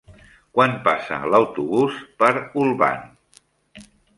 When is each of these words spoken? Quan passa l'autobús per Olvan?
Quan 0.59 0.71
passa 0.87 1.19
l'autobús 1.33 2.01
per 2.25 2.33
Olvan? 2.63 3.07